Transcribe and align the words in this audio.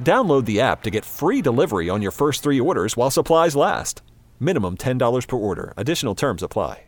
Download 0.00 0.44
the 0.44 0.60
app 0.60 0.82
to 0.82 0.90
get 0.90 1.04
free 1.04 1.40
delivery 1.42 1.88
on 1.88 2.02
your 2.02 2.12
first 2.12 2.42
three 2.42 2.60
orders 2.60 2.96
while 2.96 3.10
supplies 3.10 3.56
last. 3.56 4.02
Minimum 4.38 4.78
$10 4.78 5.26
per 5.26 5.36
order. 5.36 5.72
Additional 5.76 6.14
terms 6.14 6.42
apply. 6.42 6.87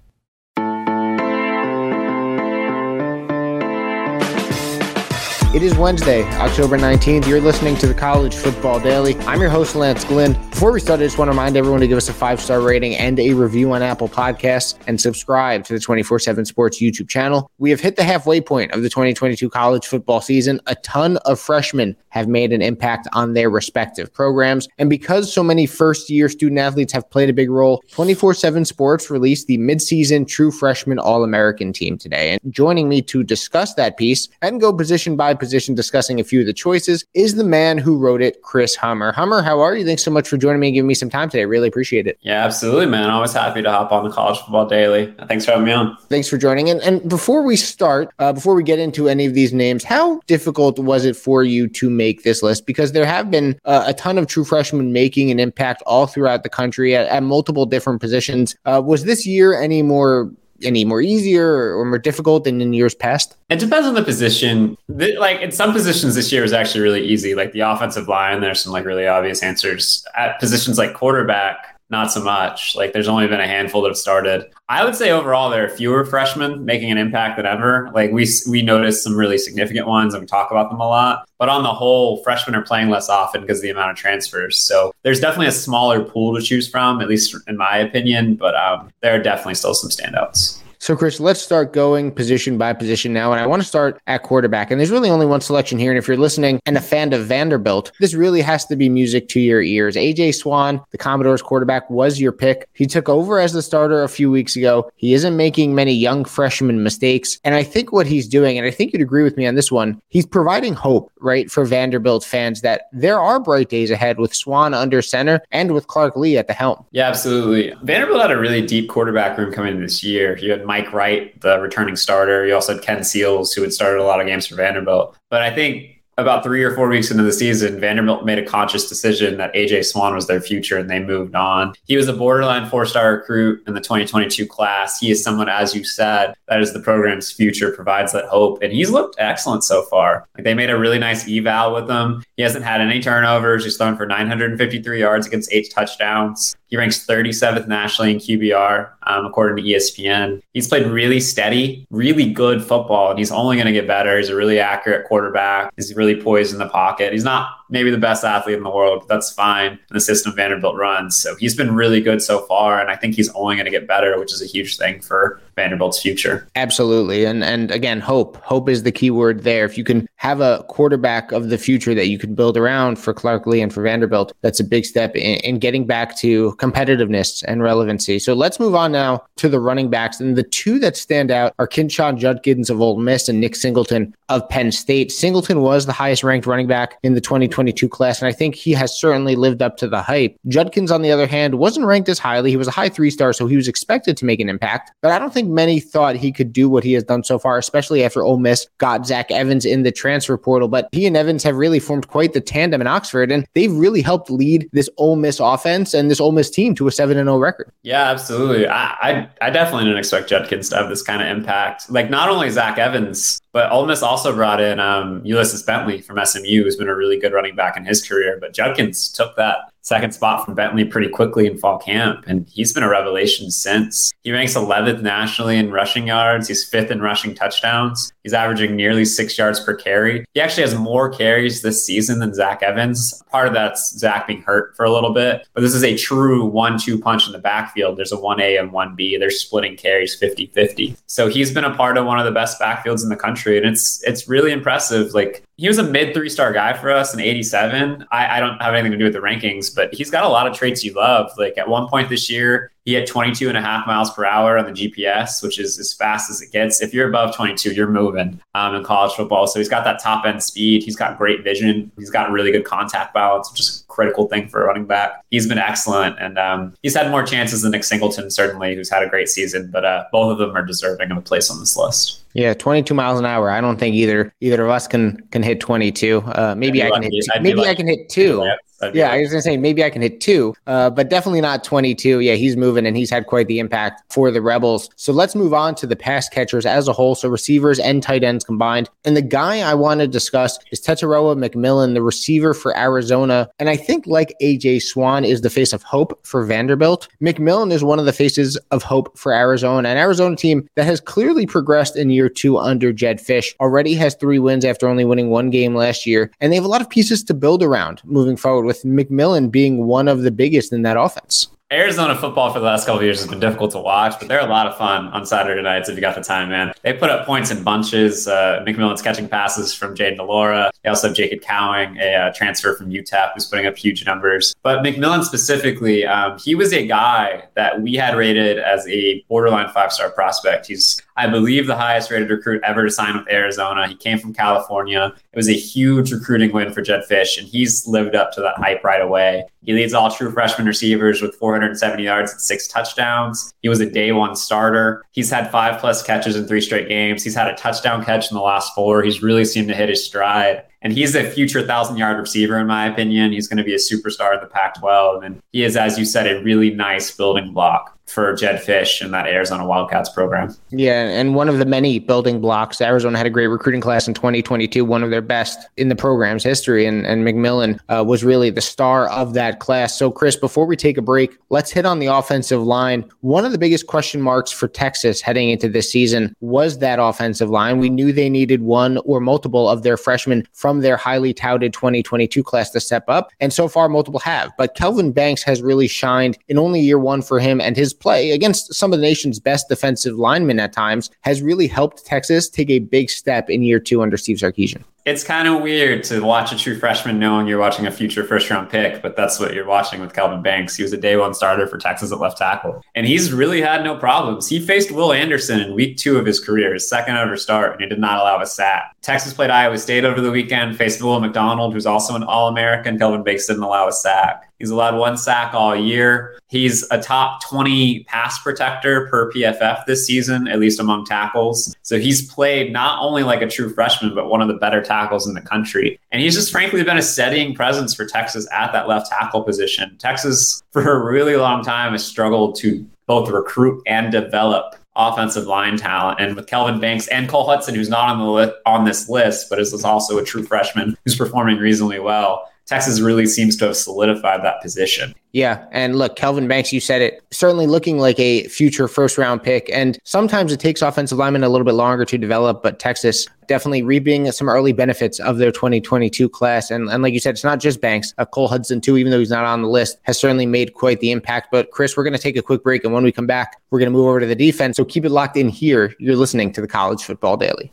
It 5.53 5.65
is 5.65 5.77
Wednesday, 5.77 6.23
October 6.35 6.79
19th. 6.79 7.27
You're 7.27 7.41
listening 7.41 7.75
to 7.79 7.89
the 7.89 7.95
College 7.95 8.37
Football 8.37 8.79
Daily. 8.79 9.17
I'm 9.23 9.41
your 9.41 9.51
host, 9.51 9.75
Lance 9.75 10.05
Glinn. 10.05 10.39
Before 10.51 10.71
we 10.71 10.79
start, 10.79 11.01
I 11.01 11.03
just 11.03 11.19
want 11.19 11.27
to 11.27 11.33
remind 11.33 11.57
everyone 11.57 11.81
to 11.81 11.89
give 11.89 11.97
us 11.97 12.09
a 12.09 12.13
five 12.13 12.41
star 12.41 12.61
rating 12.61 12.95
and 12.95 13.19
a 13.19 13.35
review 13.35 13.73
on 13.73 13.83
Apple 13.83 14.09
Podcasts 14.09 14.79
and 14.87 15.01
subscribe 15.01 15.65
to 15.65 15.73
the 15.73 15.81
24 15.81 16.21
7 16.21 16.45
Sports 16.45 16.81
YouTube 16.81 17.09
channel. 17.09 17.51
We 17.59 17.71
have 17.71 17.81
hit 17.81 17.97
the 17.97 18.05
halfway 18.05 18.41
point 18.41 18.71
of 18.71 18.83
the 18.83 18.89
2022 18.89 19.51
college 19.51 19.89
football 19.89 20.21
season. 20.21 20.61
A 20.69 20.77
ton 20.77 21.17
of 21.25 21.41
freshmen 21.41 21.97
have 22.11 22.29
made 22.29 22.53
an 22.53 22.63
impact 22.63 23.09
on 23.13 23.33
their 23.33 23.51
respective 23.51 24.13
programs. 24.13 24.69
And 24.79 24.89
because 24.89 25.33
so 25.33 25.43
many 25.43 25.67
first 25.67 26.11
year 26.11 26.29
student 26.29 26.61
athletes 26.61 26.93
have 26.93 27.11
played 27.11 27.29
a 27.29 27.33
big 27.33 27.51
role, 27.51 27.83
24 27.91 28.35
7 28.35 28.65
Sports 28.65 29.11
released 29.11 29.49
the 29.49 29.59
midseason 29.59 30.29
True 30.29 30.53
Freshman 30.53 31.01
All 31.01 31.25
American 31.25 31.73
team 31.73 31.99
today. 31.99 32.39
And 32.41 32.55
joining 32.55 32.89
me 32.89 33.03
to 33.03 33.25
discuss 33.25 33.75
that 33.75 33.97
piece 33.97 34.29
and 34.43 34.61
go 34.61 34.73
position 34.73 35.17
by 35.17 35.35
position 35.41 35.75
discussing 35.75 36.21
a 36.21 36.25
few 36.25 36.41
of 36.41 36.47
the 36.47 36.53
choices 36.53 37.05
is 37.15 37.35
the 37.35 37.45
man 37.45 37.79
who 37.79 37.99
wrote 37.99 38.23
it, 38.23 38.43
Chris 38.43 38.77
Hummer. 38.77 39.13
Hummer, 39.13 39.43
how 39.43 39.59
are 39.61 39.75
you? 39.75 39.85
Thanks 39.85 40.05
so 40.05 40.11
much 40.11 40.29
for 40.29 40.37
joining 40.37 40.61
me 40.61 40.69
and 40.69 40.75
giving 40.75 40.87
me 40.87 40.95
some 40.95 41.11
time 41.11 41.29
today. 41.29 41.45
Really 41.47 41.67
appreciate 41.67 42.07
it. 42.07 42.19
Yeah, 42.21 42.45
absolutely, 42.45 42.87
man. 42.87 43.11
Always 43.11 43.33
happy 43.33 43.63
to 43.63 43.71
hop 43.71 43.91
on 43.91 44.05
the 44.05 44.11
College 44.11 44.39
Football 44.39 44.67
Daily. 44.67 45.13
Thanks 45.27 45.45
for 45.45 45.53
having 45.53 45.67
me 45.67 45.73
on. 45.73 45.97
Thanks 46.09 46.29
for 46.29 46.37
joining. 46.37 46.71
And, 46.71 46.81
and 46.83 47.09
before 47.09 47.43
we 47.43 47.57
start, 47.57 48.11
uh, 48.19 48.33
before 48.33 48.55
we 48.55 48.63
get 48.63 48.79
into 48.79 49.09
any 49.09 49.27
of 49.27 49.35
these 49.35 49.53
names, 49.53 49.83
how 49.83 50.21
difficult 50.27 50.79
was 50.79 51.05
it 51.05 51.17
for 51.17 51.43
you 51.43 51.67
to 51.69 51.91
make 51.91 52.23
this 52.23 52.43
list? 52.43 52.67
Because 52.67 52.93
there 52.93 53.07
have 53.07 53.31
been 53.31 53.59
uh, 53.65 53.85
a 53.87 53.95
ton 53.95 54.19
of 54.19 54.27
true 54.27 54.45
freshmen 54.45 54.93
making 54.93 55.31
an 55.31 55.41
impact 55.41 55.83
all 55.87 56.07
throughout 56.07 56.43
the 56.43 56.49
country 56.49 56.95
at, 56.95 57.07
at 57.07 57.23
multiple 57.23 57.67
different 57.67 58.01
positions. 58.01 58.55
Uh, 58.67 58.81
was 58.85 59.05
this 59.05 59.27
year 59.27 59.61
any 59.61 59.83
more 59.83 60.31
any 60.63 60.85
more 60.85 61.01
easier 61.01 61.77
or 61.79 61.85
more 61.85 61.99
difficult 61.99 62.45
than 62.45 62.61
in 62.61 62.73
years 62.73 62.95
past? 62.95 63.37
It 63.49 63.59
depends 63.59 63.87
on 63.87 63.95
the 63.95 64.03
position. 64.03 64.77
Like 64.89 65.41
in 65.41 65.53
some 65.53 65.73
positions 65.73 66.15
this 66.15 66.31
year 66.33 66.43
was 66.43 66.53
actually 66.53 66.83
really 66.83 67.07
easy. 67.07 67.35
Like 67.35 67.53
the 67.53 67.61
offensive 67.61 68.09
line, 68.09 68.41
there's 68.41 68.63
some 68.63 68.73
like 68.73 68.85
really 68.85 69.07
obvious 69.07 69.43
answers. 69.43 70.05
At 70.17 70.39
positions 70.41 70.79
like 70.79 70.95
quarterback, 70.95 71.80
not 71.91 72.13
so 72.13 72.23
much. 72.23 72.77
Like 72.77 72.93
there's 72.93 73.09
only 73.09 73.27
been 73.27 73.41
a 73.41 73.47
handful 73.47 73.83
that 73.83 73.89
have 73.89 73.97
started. 73.97 74.47
I 74.69 74.85
would 74.85 74.95
say 74.95 75.11
overall 75.11 75.51
there 75.51 75.65
are 75.65 75.69
fewer 75.69 76.05
freshmen 76.05 76.65
making 76.65 76.91
an 76.91 76.99
impact 76.99 77.37
than 77.37 77.47
ever. 77.47 77.91
Like 77.95 78.13
we 78.13 78.29
we 78.49 78.63
noticed 78.63 79.03
some 79.03 79.17
really 79.17 79.39
significant 79.39 79.87
ones 79.87 80.15
and 80.15 80.23
we 80.23 80.27
talk 80.27 80.51
about 80.51 80.71
them 80.71 80.81
a 80.81 80.89
lot. 80.89 81.29
But 81.39 81.49
on 81.49 81.63
the 81.63 81.73
whole, 81.73 82.23
freshmen 82.23 82.55
are 82.55 82.63
playing 82.63 82.91
less 82.91 83.09
often 83.09 83.41
because 83.41 83.59
of 83.59 83.63
the 83.63 83.71
amount 83.71 83.91
of 83.91 83.97
transfers. 83.97 84.61
So 84.61 84.93
there's 85.03 85.21
definitely 85.21 85.49
a 85.49 85.53
smaller 85.53 86.05
pool 86.05 86.35
to 86.37 86.43
choose 86.43 86.69
from, 86.69 87.01
at 87.01 87.09
least 87.09 87.37
in 87.49 87.57
my 87.57 87.79
opinion. 87.79 88.37
But 88.37 88.55
um, 88.55 88.91
there 89.01 89.15
are 89.15 89.23
definitely 89.23 89.55
still 89.55 89.75
some 89.75 89.91
standouts. 89.91 90.61
So, 90.83 90.97
Chris, 90.97 91.21
let's 91.21 91.43
start 91.43 91.75
going 91.75 92.11
position 92.11 92.57
by 92.57 92.73
position 92.73 93.13
now. 93.13 93.33
And 93.33 93.41
I 93.41 93.47
want 93.47 93.61
to 93.61 93.69
start 93.69 94.01
at 94.07 94.23
quarterback. 94.23 94.71
And 94.71 94.81
there's 94.81 94.91
really 94.91 95.11
only 95.11 95.27
one 95.27 95.43
selection 95.43 95.79
here. 95.79 95.91
And 95.91 95.99
if 95.99 96.09
you're 96.09 96.17
listening 96.17 96.59
and 96.65 96.75
a 96.75 96.81
fan 96.81 97.13
of 97.13 97.27
Vanderbilt, 97.27 97.93
this 98.01 98.15
really 98.15 98.41
has 98.41 98.65
to 98.65 98.77
be 98.77 98.89
music 98.89 99.29
to 99.29 99.41
your 99.41 99.61
ears. 99.61 99.95
AJ 99.95 100.37
Swann, 100.37 100.81
the 100.91 100.97
Commodores 100.97 101.43
quarterback, 101.43 101.91
was 101.91 102.19
your 102.19 102.33
pick. 102.33 102.67
He 102.73 102.87
took 102.87 103.11
over 103.11 103.39
as 103.39 103.53
the 103.53 103.61
starter 103.61 104.03
a 104.03 104.09
few 104.09 104.31
weeks 104.31 104.57
ago. 104.57 104.91
He 104.97 105.13
isn't 105.13 105.37
making 105.37 105.75
many 105.75 105.93
young 105.93 106.25
freshman 106.25 106.83
mistakes. 106.83 107.39
And 107.45 107.55
I 107.55 107.63
think 107.63 107.93
what 107.93 108.07
he's 108.07 108.27
doing, 108.27 108.57
and 108.57 108.67
I 108.67 108.71
think 108.71 108.95
you'd 108.95 109.03
agree 109.03 109.23
with 109.23 109.37
me 109.37 109.47
on 109.47 109.57
this 109.57 109.71
one, 109.71 110.01
he's 110.09 110.25
providing 110.25 110.73
hope, 110.73 111.13
right, 111.21 111.51
for 111.51 111.67
Vanderbilt 111.67 112.25
fans 112.25 112.63
that 112.63 112.85
there 112.91 113.21
are 113.21 113.39
bright 113.39 113.69
days 113.69 113.91
ahead 113.91 114.19
with 114.19 114.35
Swann 114.35 114.73
under 114.73 115.03
center 115.03 115.43
and 115.51 115.73
with 115.73 115.89
Clark 115.89 116.17
Lea 116.17 116.39
at 116.39 116.47
the 116.47 116.55
helm. 116.55 116.87
Yeah, 116.91 117.07
absolutely. 117.07 117.75
Vanderbilt 117.83 118.23
had 118.23 118.31
a 118.31 118.39
really 118.39 118.65
deep 118.65 118.89
quarterback 118.89 119.37
room 119.37 119.53
coming 119.53 119.79
this 119.79 120.03
year. 120.03 120.39
You 120.39 120.51
had 120.53 120.70
Mike 120.71 120.93
Wright, 120.93 121.41
the 121.41 121.59
returning 121.59 121.97
starter. 121.97 122.47
You 122.47 122.55
also 122.55 122.75
had 122.75 122.83
Ken 122.85 123.03
Seals, 123.03 123.53
who 123.53 123.63
had 123.63 123.73
started 123.73 124.01
a 124.01 124.05
lot 124.05 124.21
of 124.21 124.29
games 124.29 124.47
for 124.47 124.55
Vanderbilt. 124.55 125.17
But 125.29 125.43
I 125.43 125.53
think 125.53 126.01
about 126.17 126.45
three 126.45 126.63
or 126.63 126.75
four 126.77 126.89
weeks 126.89 127.11
into 127.11 127.25
the 127.25 127.33
season, 127.33 127.81
Vanderbilt 127.81 128.25
made 128.25 128.39
a 128.39 128.45
conscious 128.45 128.89
decision 128.89 129.37
that 129.39 129.53
AJ 129.55 129.87
Swann 129.87 130.15
was 130.15 130.29
their 130.29 130.41
future 130.41 130.79
and 130.79 130.89
they 130.89 131.01
moved 131.01 131.35
on. 131.35 131.75
He 131.87 131.97
was 131.97 132.07
a 132.07 132.13
borderline 132.13 132.69
four 132.69 132.87
star 132.87 133.15
recruit 133.17 133.65
in 133.67 133.75
the 133.75 133.81
2022 133.81 134.47
class. 134.47 135.01
He 135.01 135.11
is 135.11 135.25
someone, 135.25 135.49
as 135.49 135.75
you 135.75 135.83
said, 135.83 136.35
that 136.47 136.61
is 136.61 136.73
the 136.73 136.81
program's 136.81 137.33
future, 137.33 137.73
provides 137.73 138.13
that 138.13 138.27
hope. 138.27 138.63
And 138.63 138.73
he's 138.73 138.91
looked 138.91 139.17
excellent 139.19 139.65
so 139.65 139.83
far. 139.83 140.29
Like 140.37 140.45
they 140.45 140.55
made 140.55 140.71
a 140.71 140.79
really 140.79 140.99
nice 140.99 141.29
eval 141.29 141.75
with 141.75 141.91
him. 141.91 142.23
He 142.41 142.45
hasn't 142.45 142.65
had 142.65 142.81
any 142.81 143.03
turnovers. 143.03 143.65
He's 143.65 143.77
thrown 143.77 143.99
for 143.99 144.07
953 144.07 144.99
yards 144.99 145.27
against 145.27 145.53
eight 145.53 145.71
touchdowns. 145.71 146.57
He 146.69 146.77
ranks 146.79 147.05
37th 147.07 147.69
nationally 147.69 148.13
in 148.13 148.19
QBR, 148.19 148.93
um, 149.03 149.27
according 149.27 149.63
to 149.63 149.71
ESPN. 149.71 150.41
He's 150.55 150.67
played 150.67 150.87
really 150.87 151.21
steady, 151.21 151.87
really 151.91 152.33
good 152.33 152.65
football, 152.65 153.11
and 153.11 153.19
he's 153.19 153.31
only 153.31 153.57
going 153.57 153.67
to 153.67 153.73
get 153.73 153.87
better. 153.87 154.17
He's 154.17 154.31
a 154.31 154.37
really 154.37 154.59
accurate 154.59 155.07
quarterback. 155.07 155.71
He's 155.77 155.95
really 155.95 156.19
poised 156.19 156.55
in 156.55 156.61
the 156.61 156.69
pocket. 156.69 157.13
He's 157.13 157.25
not 157.25 157.49
maybe 157.71 157.91
the 157.91 157.99
best 157.99 158.25
athlete 158.25 158.57
in 158.57 158.63
the 158.63 158.71
world, 158.71 159.01
but 159.01 159.09
that's 159.09 159.33
fine 159.33 159.73
in 159.73 159.79
the 159.91 160.01
system 160.01 160.35
Vanderbilt 160.35 160.77
runs. 160.77 161.17
So 161.17 161.35
he's 161.37 161.55
been 161.55 161.75
really 161.75 162.01
good 162.01 162.23
so 162.23 162.47
far, 162.47 162.81
and 162.81 162.89
I 162.89 162.97
think 162.97 163.17
he's 163.17 163.29
only 163.31 163.57
going 163.57 163.67
to 163.67 163.71
get 163.71 163.87
better, 163.87 164.19
which 164.19 164.33
is 164.33 164.41
a 164.41 164.47
huge 164.47 164.77
thing 164.77 165.01
for 165.01 165.41
Vanderbilt's 165.57 166.01
future. 166.01 166.49
Absolutely. 166.57 167.25
And 167.25 167.45
and 167.45 167.71
again, 167.71 168.01
hope. 168.01 168.37
Hope 168.39 168.69
is 168.69 168.85
the 168.85 168.93
key 168.93 169.11
word 169.11 169.43
there. 169.43 169.65
If 169.65 169.77
you 169.77 169.85
can 169.85 170.09
have 170.17 170.41
a 170.41 170.65
quarterback 170.69 171.33
of 171.33 171.49
the 171.49 171.59
future 171.59 171.95
that 171.95 172.09
you 172.09 172.19
can 172.19 172.30
build 172.35 172.57
around 172.57 172.99
for 172.99 173.13
Clark 173.13 173.47
Lea 173.47 173.61
and 173.61 173.73
for 173.73 173.83
Vanderbilt, 173.83 174.33
that's 174.43 174.61
a 174.61 174.65
big 174.65 174.85
step 174.85 175.15
in, 175.17 175.41
in 175.41 175.59
getting 175.59 175.87
back 175.87 176.17
to 176.19 176.53
competitiveness 176.53 177.45
and 177.47 177.63
relevancy. 177.63 178.19
So 178.19 178.35
let's 178.35 178.61
move 178.61 178.75
on 178.75 178.93
now 178.93 179.25
to 179.37 179.49
the 179.49 179.61
running 179.61 179.91
backs. 179.91 180.21
And 180.21 180.37
the 180.37 180.43
two 180.43 180.79
that 180.81 180.97
stand 180.97 181.31
out 181.31 181.55
are 181.59 181.67
Quinshon 181.69 182.19
Judkins 182.19 182.71
of 182.71 182.81
Ole 182.81 182.99
Miss 182.99 183.29
and 183.29 183.41
Nick 183.41 183.57
Singleton 183.57 184.15
of 184.29 184.49
Penn 184.49 184.73
State. 184.73 185.11
Singleton 185.11 185.61
was 185.61 185.87
the 185.87 185.93
highest 185.93 186.23
ranked 186.23 186.47
running 186.47 186.67
back 186.67 186.99
in 187.03 187.15
the 187.15 187.21
2022 187.21 187.89
class, 187.89 188.21
and 188.21 188.29
I 188.29 188.33
think 188.33 188.55
he 188.55 188.73
has 188.73 188.99
certainly 188.99 189.37
lived 189.37 189.63
up 189.63 189.77
to 189.79 189.89
the 189.89 190.03
hype. 190.03 190.37
Judkins, 190.49 190.91
on 190.91 191.03
the 191.03 191.11
other 191.11 191.27
hand, 191.27 191.57
wasn't 191.57 191.87
ranked 191.87 192.09
as 192.09 192.19
highly. 192.19 192.51
He 192.51 192.57
was 192.57 192.69
a 192.69 192.73
high 192.73 192.89
three 192.89 193.11
star, 193.11 193.33
so 193.33 193.47
he 193.47 193.57
was 193.57 193.69
expected 193.69 194.17
to 194.19 194.25
make 194.25 194.41
an 194.41 194.49
impact, 194.49 194.93
but 195.01 195.11
I 195.11 195.19
don't 195.19 195.35
think 195.35 195.49
many 195.49 195.81
thought 195.81 196.17
he 196.17 196.33
could 196.33 196.53
do 196.53 196.69
what 196.69 196.85
he 196.85 196.93
has 196.93 197.05
done 197.05 197.25
so 197.25 197.39
far, 197.39 197.59
especially 197.59 198.05
after 198.05 198.23
Ole 198.23 198.39
Miss 198.39 198.69
got 198.79 199.07
Zach 199.07 199.31
Evans 199.31 199.65
in 199.65 199.83
the 199.83 199.93
transfer 199.93 200.37
portal. 200.37 200.69
But 200.69 200.89
he 200.93 201.07
and 201.07 201.17
Evans 201.17 201.43
have 201.43 201.57
really 201.57 201.81
formed 201.81 202.09
quite 202.09 202.20
the 202.29 202.41
tandem 202.41 202.81
in 202.81 202.87
Oxford, 202.87 203.31
and 203.33 203.47
they've 203.55 203.73
really 203.73 204.03
helped 204.03 204.31
lead 204.31 204.69
this 204.73 204.89
Ole 204.97 205.17
Miss 205.17 205.41
offense 205.41 205.95
and 205.95 206.11
this 206.11 206.21
Ole 206.21 206.33
Miss 206.33 206.51
team 206.51 206.75
to 206.77 206.89
a 206.89 206.93
7 206.93 207.17
and 207.17 207.27
0 207.27 207.39
record. 207.39 207.71
Yeah, 207.83 208.11
absolutely. 208.11 208.67
I, 208.67 208.87
I, 209.01 209.29
I 209.41 209.51
definitely 209.51 209.85
didn't 209.85 209.99
expect 209.99 210.29
Judkins 210.29 210.69
to 210.71 210.77
have 210.77 210.89
this 210.89 211.03
kind 211.03 211.23
of 211.23 211.29
impact. 211.29 211.91
Like, 211.91 212.11
not 212.11 212.29
only 212.29 212.51
Zach 212.51 212.79
Evans, 212.79 213.41
but 213.53 213.71
Ole 213.73 213.87
Miss 213.87 214.03
also 214.03 214.35
brought 214.35 214.61
in 214.61 214.79
um, 214.79 215.25
Ulysses 215.25 215.63
Bentley 215.63 216.01
from 216.01 216.25
SMU, 216.25 216.63
who's 216.63 216.77
been 216.77 216.89
a 216.89 216.97
really 216.97 217.19
good 217.19 217.33
running 217.33 217.57
back 217.57 217.77
in 217.77 217.85
his 217.85 218.07
career. 218.07 218.39
But 218.41 218.53
Judkins 218.53 219.09
took 219.09 219.37
that 219.37 219.73
second 219.91 220.13
spot 220.13 220.45
from 220.45 220.55
Bentley 220.55 220.85
pretty 220.85 221.09
quickly 221.09 221.49
in 221.49 221.59
fall 221.59 221.77
camp, 221.77 222.23
and 222.29 222.49
he's 222.49 222.73
been 222.73 222.85
a 222.85 222.89
revelation 222.89 223.51
since. 223.51 224.13
He 224.23 224.31
ranks 224.31 224.55
11th 224.55 225.03
nationally 225.03 225.57
in 225.57 225.73
rushing 225.73 226.07
yards. 226.07 226.47
He's 226.47 226.63
fifth 226.63 226.93
in 226.93 227.01
rushing 227.01 227.35
touchdowns. 227.35 228.13
He's 228.23 228.33
averaging 228.33 228.77
nearly 228.77 229.05
six 229.05 229.37
yards 229.37 229.59
per 229.59 229.75
carry. 229.75 230.25
He 230.33 230.41
actually 230.41 230.63
has 230.63 230.77
more 230.77 231.11
carries 231.11 231.63
this 231.63 231.85
season 231.85 232.21
than 232.21 232.35
Zach 232.35 232.63
Evans. 232.63 233.21
Part 233.33 233.49
of 233.49 233.53
that's 233.53 233.99
Zach 233.99 234.29
being 234.29 234.43
hurt 234.43 234.77
for 234.77 234.85
a 234.85 234.93
little 234.93 235.13
bit, 235.13 235.49
but 235.55 235.63
this 235.63 235.75
is 235.75 235.83
a 235.83 235.97
true 235.97 236.45
one 236.47 236.79
two 236.79 236.97
punch 236.97 237.27
in 237.27 237.33
the 237.33 237.41
backfield. 237.41 237.97
There's 237.97 238.13
a 238.13 238.17
1A 238.17 238.61
and 238.61 238.71
1B. 238.71 239.19
They're 239.19 239.29
splitting 239.29 239.77
carries 239.77 240.15
50 240.15 240.47
50. 240.55 240.97
So 241.07 241.27
he's 241.27 241.53
been 241.53 241.65
a 241.65 241.75
part 241.75 241.99
of 241.99 242.07
one 242.07 242.21
of 242.21 242.25
the 242.25 242.31
best 242.31 242.61
backfields 242.61 243.03
in 243.03 243.09
the 243.09 243.17
country, 243.17 243.57
and 243.57 243.67
it's 243.67 244.05
it's 244.05 244.29
really 244.29 244.53
impressive. 244.53 245.15
Like 245.15 245.43
he 245.61 245.69
was 245.69 245.77
a 245.77 245.83
mid 245.83 246.15
three 246.15 246.31
star 246.31 246.55
guy 246.55 246.73
for 246.73 246.91
us 246.91 247.13
in 247.13 247.21
87. 247.21 248.07
I, 248.11 248.39
I, 248.39 248.41
don't 248.41 248.61
have 248.63 248.73
anything 248.73 248.93
to 248.93 248.97
do 248.97 249.05
with 249.05 249.13
the 249.13 249.19
rankings, 249.19 249.75
but 249.75 249.93
he's 249.93 250.11
got 250.11 250.25
a 250.25 250.29
lot 250.29 250.47
of 250.47 250.55
traits 250.57 250.83
you 250.83 250.95
love. 250.95 251.31
Like 251.37 251.59
at 251.59 251.69
one 251.69 251.87
point 251.87 252.09
this 252.09 252.31
year, 252.31 252.73
he 252.87 252.95
had 252.95 253.07
22 253.07 253.47
and 253.47 253.59
a 253.59 253.61
half 253.61 253.87
miles 253.87 254.11
per 254.11 254.25
hour 254.25 254.57
on 254.57 254.65
the 254.65 254.73
GPS, 254.73 255.43
which 255.43 255.59
is 255.59 255.79
as 255.79 255.93
fast 255.93 256.31
as 256.31 256.41
it 256.41 256.51
gets. 256.51 256.81
If 256.81 256.95
you're 256.95 257.11
above 257.11 257.37
22, 257.37 257.75
you're 257.75 257.91
moving 257.91 258.41
um, 258.55 258.75
in 258.75 258.83
college 258.85 259.13
football. 259.13 259.47
So 259.47 259.59
he's 259.59 259.69
got 259.69 259.85
that 259.85 260.01
top 260.03 260.25
end 260.25 260.43
speed. 260.43 260.83
He's 260.83 260.97
got 260.97 261.19
great 261.19 261.45
vision. 261.45 261.93
He's 261.99 262.09
got 262.09 262.31
really 262.31 262.53
good 262.53 262.65
contact 262.65 263.13
balance, 263.13 263.51
which 263.53 263.61
is 263.61 263.80
critical 263.91 264.29
thing 264.29 264.49
for 264.49 264.63
a 264.63 264.67
running 264.67 264.87
back. 264.87 265.23
He's 265.31 265.47
been 265.47 265.59
excellent. 265.59 266.19
And 266.19 266.39
um, 266.39 266.75
he's 266.83 266.95
had 266.95 267.11
more 267.11 267.23
chances 267.23 267.63
than 267.63 267.73
Nick 267.73 267.85
Singleton, 267.85 268.31
certainly, 268.31 268.75
who's 268.75 268.89
had 268.89 269.03
a 269.03 269.09
great 269.09 269.29
season. 269.29 269.71
But 269.71 269.85
uh, 269.85 270.05
both 270.13 270.33
of 270.33 270.39
them 270.39 270.57
are 270.57 270.65
deserving 270.65 271.11
of 271.11 271.19
a 271.19 271.21
place 271.21 271.51
on 271.51 271.61
this 271.61 271.77
list. 271.77 272.23
Yeah, 272.33 272.55
22 272.55 272.95
miles 272.95 273.19
an 273.19 273.27
hour. 273.27 273.51
I 273.51 273.61
don't 273.61 273.77
think 273.77 273.95
either 273.95 274.33
either 274.41 274.65
of 274.65 274.71
us 274.71 274.87
can 274.87 275.21
can 275.33 275.43
hit 275.43 275.61
22. 275.61 276.23
Uh, 276.25 276.55
maybe 276.57 276.83
I 276.83 276.91
can 276.91 277.03
hit. 277.03 277.13
Two. 277.13 277.43
Maybe 277.43 277.61
I 277.67 277.75
can 277.75 277.87
hit 277.87 278.09
two. 278.09 278.49
Yeah, 278.95 279.11
I 279.11 279.21
was 279.21 279.31
gonna 279.31 279.43
say 279.43 279.57
maybe 279.57 279.85
I 279.85 279.91
can 279.91 280.03
hit 280.03 280.21
two, 280.21 280.55
uh, 280.67 280.91
but 280.91 281.11
definitely 281.11 281.41
not 281.41 281.65
22. 281.65 282.21
Yeah, 282.21 282.35
he's 282.35 282.57
moving 282.57 282.87
and 282.87 282.97
he's 282.97 283.11
had 283.11 283.27
quite 283.27 283.47
the 283.47 283.59
impact 283.59 284.03
for 284.13 284.31
the 284.31 284.41
Rebels. 284.41 284.89
So 284.97 285.13
let's 285.13 285.35
move 285.35 285.53
on 285.53 285.75
to 285.77 285.87
the 285.87 285.97
pass 285.97 286.29
catchers 286.29 286.65
as 286.65 286.89
a 286.89 286.93
whole. 286.93 287.15
So 287.15 287.29
receivers 287.29 287.79
and 287.79 288.03
tight 288.03 288.25
ends 288.25 288.45
combined. 288.45 288.89
And 289.05 289.17
the 289.17 289.23
guy 289.23 289.61
I 289.61 289.75
want 289.75 290.01
to 290.01 290.09
discuss 290.09 290.59
is 290.73 290.81
Tetairoa 290.81 291.37
McMillan, 291.37 291.95
the 291.95 292.03
receiver 292.03 292.55
for 292.55 292.77
Arizona. 292.77 293.49
And 293.59 293.69
I 293.69 293.77
think 293.77 294.07
like 294.07 294.35
AJ 294.43 294.83
Swann 294.83 295.25
is 295.25 295.43
the 295.43 295.51
face 295.51 295.73
of 295.73 295.83
hope 295.83 296.19
for 296.27 296.45
Vanderbilt. 296.45 297.09
McMillan 297.21 297.73
is 297.73 297.85
one 297.85 297.99
of 297.99 298.07
the 298.07 298.13
faces 298.13 298.57
of 298.71 298.83
hope 298.83 299.17
for 299.17 299.33
Arizona, 299.33 299.89
an 299.89 299.97
Arizona 299.97 300.37
team 300.37 300.69
that 300.77 300.87
has 300.87 301.01
clearly 301.01 301.47
progressed 301.47 301.97
in 301.97 302.11
year 302.11 302.29
two 302.29 302.59
under 302.59 302.93
Jedd 302.93 303.19
Fisch. 303.19 303.55
Already 303.61 303.95
has 303.95 304.15
three 304.15 304.39
wins 304.39 304.65
after 304.65 304.89
only 304.89 305.05
winning 305.05 305.29
one 305.29 305.51
game 305.51 305.75
last 305.75 306.07
year, 306.07 306.31
and 306.41 306.51
they 306.51 306.57
have 306.57 306.65
a 306.65 306.69
lot 306.69 306.81
of 306.81 306.89
pieces 306.89 307.23
to 307.25 307.35
build 307.35 307.63
around 307.63 308.01
moving 308.05 308.37
forward 308.37 308.70
with 308.71 308.85
McMillan 308.85 309.51
being 309.51 309.89
one 309.89 310.07
of 310.07 310.23
the 310.23 310.31
biggest 310.31 310.73
in 310.73 310.83
that 310.83 310.97
offense. 310.97 311.49
Arizona 311.73 312.17
football 312.17 312.53
for 312.53 312.61
the 312.61 312.65
last 312.65 312.85
couple 312.85 312.99
of 312.99 313.05
years 313.05 313.21
has 313.21 313.29
been 313.29 313.41
difficult 313.41 313.73
to 313.73 313.79
watch, 313.79 314.15
but 314.19 314.29
they're 314.29 314.41
a 314.41 314.47
lot 314.47 314.69
of 314.69 314.77
fun 314.77 315.07
on 315.09 315.27
Saturday 315.27 315.61
nights 315.61 315.89
if 315.89 315.97
you 315.97 316.01
got 316.01 316.15
the 316.15 316.21
time, 316.21 316.49
man. 316.49 316.73
They 316.83 316.93
put 316.93 317.11
up 317.11 317.27
points 317.27 317.51
in 317.51 317.65
bunches. 317.65 318.29
Uh, 318.29 318.65
McMillan's 318.67 319.03
catching 319.03 319.29
passes 319.29 319.73
from 319.75 319.97
Jayden 319.97 320.17
de 320.17 320.23
Laura. 320.25 320.71
They 320.83 320.91
also 320.91 321.09
have 321.09 321.17
Jacob 321.17 321.41
Cowing, 321.41 321.97
a 321.99 322.15
uh, 322.15 322.33
transfer 322.33 322.77
from 322.77 322.91
UTEP, 322.91 323.35
who's 323.35 323.47
putting 323.47 323.67
up 323.67 323.77
huge 323.77 324.05
numbers. 324.05 324.55
But 324.63 324.85
McMillan 324.85 325.23
specifically, 325.25 326.05
um, 326.07 326.39
he 326.39 326.55
was 326.55 326.73
a 326.73 326.87
guy 326.87 327.45
that 327.55 327.81
we 327.81 327.95
had 327.95 328.17
rated 328.17 328.59
as 328.59 328.87
a 328.89 329.25
borderline 329.29 329.69
five 329.69 329.93
star 329.93 330.11
prospect. 330.11 330.67
He's 330.67 331.01
I 331.17 331.27
believe, 331.27 331.67
the 331.67 331.77
highest 331.77 332.11
rated 332.11 332.31
recruit 332.31 332.63
ever 332.65 332.85
to 332.85 332.91
sign 332.91 333.17
with 333.17 333.29
Arizona. 333.29 333.89
He 333.89 333.95
came 333.95 334.19
from 334.19 334.33
California. 334.33 335.13
It 335.33 335.37
was 335.37 335.49
a 335.49 335.53
huge 335.53 336.13
recruiting 336.13 336.53
win 336.53 336.73
for 336.73 336.83
Jedd 336.83 337.05
Fisch, 337.09 337.39
and 337.39 337.47
he's 337.47 337.87
lived 337.87 338.15
up 338.15 338.33
to 338.33 338.41
that 338.41 338.57
hype 338.57 338.83
right 338.85 339.01
away. 339.01 339.45
He 339.63 339.75
leads 339.75 339.93
all 339.93 340.11
true 340.11 340.33
freshman 340.33 340.67
receivers 340.67 341.21
with 341.21 341.35
470 341.37 342.03
yards 342.03 342.33
and 342.33 342.41
six 342.41 342.67
touchdowns. 342.67 343.53
He 343.61 343.69
was 343.69 343.81
a 343.81 343.91
day 343.91 344.13
one 344.13 344.35
starter. 344.35 345.05
He's 345.11 345.31
had 345.31 345.51
five 345.51 345.81
plus 345.81 346.03
catches 346.03 346.37
in 346.37 346.47
three 346.47 346.63
straight 346.63 346.89
games. 346.89 347.23
He's 347.23 347.35
had 347.35 347.49
a 347.49 347.55
touchdown 347.55 348.05
catch 348.05 348.31
in 348.31 348.37
the 348.37 348.43
last 348.43 348.75
four. 348.75 349.03
He's 349.03 349.23
really 349.23 349.45
seemed 349.45 349.69
to 349.69 349.75
hit 349.75 349.91
his 349.91 350.05
stride. 350.05 350.65
And 350.83 350.95
he's 350.95 351.15
a 351.15 351.31
future 351.31 351.67
thousand 351.67 351.99
yard 351.99 352.19
receiver, 352.19 352.59
in 352.59 352.67
my 352.67 352.87
opinion. 352.87 353.33
He's 353.33 353.49
going 353.49 353.59
to 353.59 353.65
be 353.65 353.75
a 353.75 353.79
superstar 353.79 354.35
in 354.35 354.41
the 354.41 354.47
Pac 354.47 354.79
12. 354.81 355.23
And 355.23 355.43
he 355.53 355.63
is, 355.63 355.77
as 355.77 355.99
you 355.99 356.07
said, 356.07 356.27
a 356.27 356.43
really 356.43 356.71
nice 356.71 357.15
building 357.15 357.53
block 357.53 358.00
for 358.11 358.35
Jedd 358.35 358.61
Fisch, 358.61 359.01
and 359.01 359.13
that 359.15 359.27
Arizona 359.27 359.67
Wildcats 359.67 360.11
program. 360.11 360.55
Yeah, 360.71 361.09
and 361.09 361.35
one 361.35 361.49
of 361.49 361.59
the 361.59 361.65
many 361.65 361.99
building 361.99 362.41
blocks. 362.41 362.81
Arizona 362.81 363.17
had 363.17 363.27
a 363.27 363.31
great 363.31 363.47
recruiting 363.47 363.81
class 363.81 364.09
in 364.09 364.15
2022, 364.15 364.85
one 364.85 365.03
of 365.03 365.11
their 365.11 365.23
best 365.23 365.69
in 365.77 365.89
the 365.89 365.97
program's 365.97 366.43
history, 366.43 366.87
and, 366.87 367.07
and 367.07 367.25
McMillan 367.25 367.79
uh, 367.89 368.05
was 368.05 368.25
really 368.25 368.51
the 368.51 368.61
star 368.61 369.09
of 369.11 369.35
that 369.35 369.61
class. 369.61 369.97
So, 369.97 370.11
Chris, 370.11 370.37
before 370.37 370.67
we 370.67 370.77
take 370.77 370.99
a 370.99 371.03
break, 371.03 371.37
let's 371.51 371.71
hit 371.71 371.87
on 371.87 371.99
the 371.99 372.07
offensive 372.07 372.63
line. 372.63 373.09
One 373.21 373.45
of 373.45 373.53
the 373.53 373.59
biggest 373.59 373.87
question 373.87 374.21
marks 374.21 374.51
for 374.51 374.69
Texas 374.69 375.21
heading 375.21 375.51
into 375.51 375.69
this 375.69 375.91
season 375.91 376.35
was 376.41 376.79
that 376.79 376.99
offensive 376.99 377.51
line. 377.51 377.79
We 377.79 377.91
knew 377.91 378.13
they 378.13 378.29
needed 378.29 378.63
one 378.63 378.99
or 378.99 379.21
multiple 379.21 379.69
of 379.69 379.83
their 379.83 379.97
freshmen 379.97 380.47
from 380.53 380.81
their 380.81 380.97
highly 380.97 381.33
touted 381.33 381.73
2022 381.73 382.43
class 382.43 382.71
to 382.71 382.81
step 382.81 383.05
up, 383.09 383.31
and 383.41 383.53
so 383.53 383.69
far 383.69 383.89
multiple 383.89 384.21
have. 384.21 384.51
But 384.57 384.75
Kelvin 384.75 385.13
Banks 385.13 385.43
has 385.43 385.63
really 385.63 385.89
shined 385.89 386.39
in 386.49 386.59
only 386.59 386.81
year 386.81 386.99
one 386.99 387.23
for 387.23 387.39
him, 387.39 387.61
and 387.61 387.77
his 387.77 387.95
play 388.01 388.33
against 388.33 388.75
some 388.75 388.93
of 388.93 388.99
the 388.99 389.05
nation's 389.05 389.39
best 389.39 389.69
defensive 389.69 390.17
linemen 390.17 390.59
at 390.59 390.73
times 390.73 391.11
has 391.21 391.43
really 391.43 391.67
helped 391.67 392.05
Texas 392.05 392.49
take 392.49 392.71
a 392.71 392.81
big 392.81 393.09
step 393.09 393.49
in 393.49 393.63
year 393.63 393.79
two 393.79 394.03
under 394.03 394.17
Steve 394.17 394.39
Sarkisian 394.39 394.83
it's 395.11 395.25
kind 395.25 395.49
of 395.49 395.61
weird 395.61 396.05
to 396.05 396.21
watch 396.21 396.53
a 396.53 396.57
true 396.57 396.79
freshman 396.79 397.19
knowing 397.19 397.49
you're 397.49 397.59
watching 397.59 397.85
a 397.85 397.91
future 397.91 398.23
first 398.23 398.49
round 398.49 398.71
pick, 398.71 399.03
but 399.03 399.17
that's 399.17 399.41
what 399.41 399.53
you're 399.53 399.67
watching 399.67 400.01
with 400.01 400.15
Kelvin 400.15 400.41
Banks. 400.41 400.77
He 400.77 400.85
was 400.85 400.93
a 400.93 400.97
day 400.97 401.17
one 401.17 401.35
starter 401.35 401.67
for 401.67 401.79
Texas 401.79 402.13
at 402.13 402.21
left 402.21 402.39
tackle, 402.39 402.81
and 402.95 403.05
he's 403.05 403.33
really 403.33 403.61
had 403.61 403.83
no 403.83 403.97
problems. 403.97 404.47
He 404.47 404.65
faced 404.65 404.93
Will 404.93 405.13
Anderson 405.13 405.59
in 405.59 405.75
week 405.75 405.97
two 405.97 406.17
of 406.17 406.25
his 406.25 406.39
career, 406.39 406.73
his 406.75 406.89
second 406.89 407.17
ever 407.17 407.37
start, 407.37 407.73
and 407.73 407.81
he 407.81 407.89
did 407.89 407.99
not 407.99 408.21
allow 408.21 408.41
a 408.41 408.47
sack. 408.47 408.95
Texas 409.03 409.35
played 409.35 409.51
Iowa 409.51 409.79
State 409.79 410.05
over 410.05 410.21
the 410.21 410.31
weekend, 410.31 410.77
faced 410.77 411.03
Will 411.03 411.19
McDonald, 411.19 411.75
who's 411.75 411.87
also 411.87 412.15
an 412.15 412.23
All 412.23 412.47
American. 412.47 412.97
Kelvin 412.97 413.25
Banks 413.25 413.49
didn't 413.49 413.65
allow 413.65 413.89
a 413.89 413.93
sack. 413.93 414.51
He's 414.61 414.71
allowed 414.71 414.97
one 414.97 415.17
sack 415.17 415.55
all 415.55 415.75
year. 415.75 416.39
He's 416.49 416.87
a 416.91 417.01
top 417.01 417.43
20 417.45 418.05
pass 418.05 418.39
protector 418.41 419.09
per 419.09 419.33
PFF 419.33 419.87
this 419.87 420.05
season, 420.05 420.49
at 420.49 420.61
least 420.61 420.79
among 420.79 421.07
tackles. 421.07 421.75
So 421.83 421.99
he's 421.99 422.31
played 422.31 422.71
not 422.71 423.03
only 423.03 423.23
like 423.23 423.41
a 423.41 423.49
true 423.49 423.73
freshman, 423.73 424.15
but 424.15 424.29
one 424.29 424.43
of 424.43 424.49
the 424.49 424.55
better 424.55 424.83
tackles 425.01 425.27
in 425.27 425.35
the 425.35 425.41
country. 425.41 425.99
And 426.13 426.23
he's 426.23 426.35
just 426.35 426.53
frankly 426.53 426.83
been 426.83 426.99
a 426.99 427.03
steadying 427.03 427.55
presence 427.55 427.95
for 427.95 428.07
Texas 428.07 428.47
at 428.53 428.73
that 428.73 428.89
left 428.89 429.11
tackle 429.11 429.43
position. 429.43 429.97
Texas, 429.99 430.63
for 430.73 430.83
a 430.83 431.05
really 431.05 431.37
long 431.37 431.63
time, 431.63 431.93
has 431.93 432.05
struggled 432.05 432.57
to 432.57 432.87
both 433.07 433.29
recruit 433.31 433.83
and 433.87 434.13
develop 434.13 434.77
offensive 434.97 435.47
line 435.47 435.77
talent. 435.77 436.21
And 436.21 436.37
with 436.37 436.47
Kelvin 436.47 436.81
Banks 436.81 437.09
and 437.09 437.29
Cole 437.29 437.47
Hutson, 437.47 437.75
who's 437.75 437.89
not 437.89 438.09
on 438.09 438.19
the 438.19 438.27
li- 438.27 438.53
on 438.67 438.85
this 438.85 439.09
list, 439.09 439.49
but 439.49 439.59
is 439.59 439.85
also 439.85 440.19
a 440.19 440.25
true 440.25 440.43
freshman 440.43 440.97
who's 441.05 441.17
performing 441.17 441.57
reasonably 441.59 442.01
well, 442.01 442.50
Texas 442.71 443.01
really 443.01 443.27
seems 443.27 443.57
to 443.57 443.67
have 443.67 443.77
solidified 443.77 444.45
that 444.45 444.63
position. 444.63 445.13
Yeah. 445.33 445.67
And 445.73 445.97
look, 445.97 446.15
Kelvin 446.15 446.47
Banks, 446.47 446.73
you 446.73 446.79
said 446.79 447.03
it, 447.03 447.21
certainly 447.33 447.67
looking 447.67 447.99
like 447.99 448.17
a 448.21 448.47
future 448.47 448.87
first 448.87 449.19
round 449.19 449.43
pick. 449.43 449.69
And 449.73 449.99
sometimes 450.05 450.53
it 450.53 450.61
takes 450.61 450.81
offensive 450.81 451.19
linemen 451.19 451.43
a 451.43 451.49
little 451.49 451.65
bit 451.65 451.75
longer 451.75 452.05
to 452.05 452.17
develop, 452.17 452.63
but 452.63 452.79
Texas 452.79 453.27
definitely 453.49 453.83
reaping 453.83 454.31
some 454.31 454.49
early 454.49 454.73
benefits 454.73 455.19
of 455.19 455.39
their 455.39 455.51
2022 455.51 456.29
class. 456.29 456.71
And, 456.71 456.89
and 456.89 457.03
like 457.03 457.13
you 457.13 457.19
said, 457.19 457.35
it's 457.35 457.43
not 457.43 457.59
just 457.59 457.81
Banks. 457.81 458.15
Uh, 458.19 458.25
Cole 458.25 458.49
Hutson, 458.49 458.81
too, 458.81 458.97
even 458.97 459.11
though 459.11 459.19
he's 459.19 459.31
not 459.31 459.45
on 459.45 459.63
the 459.63 459.69
list, 459.69 459.99
has 460.03 460.17
certainly 460.17 460.47
made 460.47 460.75
quite 460.75 461.01
the 461.01 461.11
impact. 461.11 461.49
But 461.51 461.73
Chris, 461.73 461.97
we're 461.97 462.05
going 462.05 462.13
to 462.13 462.21
take 462.21 462.37
a 462.37 462.43
quick 462.43 462.63
break. 462.63 462.85
And 462.85 462.95
when 462.95 463.03
we 463.03 463.11
come 463.11 463.27
back, 463.27 463.61
we're 463.71 463.81
going 463.81 463.91
to 463.91 463.99
move 463.99 464.07
over 464.07 464.21
to 464.21 464.27
the 464.27 464.37
defense. 464.37 464.77
So 464.77 464.85
keep 464.85 465.05
it 465.05 465.11
locked 465.11 465.37
in 465.37 465.49
here. 465.49 465.93
You're 465.99 466.15
listening 466.15 466.53
to 466.53 466.61
the 466.61 466.69
College 466.69 467.03
Football 467.03 467.37
Daily. 467.37 467.73